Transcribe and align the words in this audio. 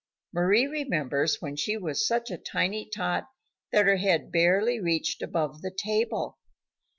Mari 0.33 0.65
remembers 0.67 1.39
when 1.43 1.55
she 1.55 1.77
was 1.77 2.07
such 2.07 2.31
a 2.31 2.37
tiny 2.39 2.89
tot 2.89 3.25
that 3.71 3.85
her 3.85 3.97
head 3.97 4.31
barely 4.31 4.79
reached 4.79 5.21
above 5.21 5.61
the 5.61 5.69
table. 5.69 6.39